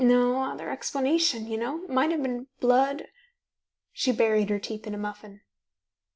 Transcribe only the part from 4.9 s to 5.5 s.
a muffin.